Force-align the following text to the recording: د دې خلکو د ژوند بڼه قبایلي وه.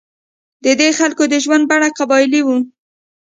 د 0.63 0.65
دې 0.79 0.89
خلکو 0.99 1.23
د 1.31 1.33
ژوند 1.43 1.63
بڼه 1.69 1.89
قبایلي 1.99 2.41
وه. 2.43 2.57